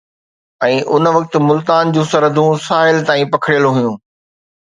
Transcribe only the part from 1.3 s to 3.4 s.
ملتان جون سرحدون ساحل تائين